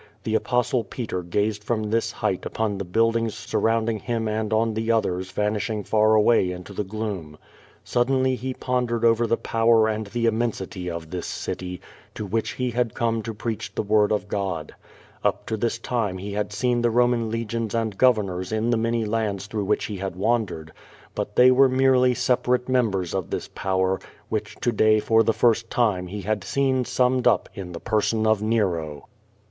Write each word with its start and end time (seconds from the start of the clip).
The 0.23 0.33
Apostle 0.33 0.83
Peter 0.83 1.21
gazed 1.21 1.63
from 1.63 1.83
this 1.91 2.11
height 2.11 2.43
upon 2.43 2.79
the 2.79 2.83
buildings 2.83 3.35
surrounding 3.35 3.99
him 3.99 4.27
and 4.27 4.51
on 4.51 4.73
the 4.73 4.91
others 4.91 5.29
vanishing 5.29 5.83
far 5.83 6.15
away 6.15 6.49
in 6.51 6.63
the 6.63 6.83
gloom. 6.83 7.37
Silently 7.83 8.33
he 8.33 8.55
pondered 8.55 9.05
over 9.05 9.27
the 9.27 9.37
power 9.37 9.87
and 9.87 10.07
the 10.07 10.25
immensity 10.25 10.89
of 10.89 11.11
this 11.11 11.27
city, 11.27 11.81
to 12.15 12.25
which 12.25 12.53
he 12.53 12.71
had 12.71 12.95
come 12.95 13.21
to 13.21 13.31
preach 13.35 13.75
the 13.75 13.83
word 13.83 14.11
of 14.11 14.27
God. 14.27 14.73
Up 15.23 15.45
to 15.45 15.55
this 15.55 15.77
time 15.77 16.17
he 16.17 16.33
had 16.33 16.51
seen 16.51 16.81
the 16.81 16.89
Eoman 16.89 17.29
legions 17.29 17.75
and 17.75 17.95
govern 17.95 18.27
ors 18.31 18.51
in 18.51 18.71
the 18.71 18.77
many 18.77 19.05
lands 19.05 19.45
through 19.45 19.65
which 19.65 19.85
he 19.85 19.97
had 19.97 20.15
wandered, 20.15 20.71
but 21.13 21.35
they 21.35 21.51
were 21.51 21.69
merely 21.69 22.15
separate 22.15 22.67
members 22.67 23.13
of 23.13 23.29
this 23.29 23.49
power, 23.49 23.99
which 24.29 24.55
to 24.61 24.71
day 24.71 24.99
for 24.99 25.21
the 25.21 25.31
first 25.31 25.69
time 25.69 26.07
he 26.07 26.21
had 26.21 26.43
seen 26.43 26.83
summed 26.85 27.27
up 27.27 27.47
in 27.53 27.71
the 27.71 27.79
person 27.79 28.25
of 28.25 28.41
Nero. 28.41 29.07